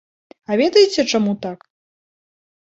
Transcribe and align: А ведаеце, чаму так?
А 0.53 0.55
ведаеце, 0.61 1.05
чаму 1.11 1.35
так? 1.45 1.59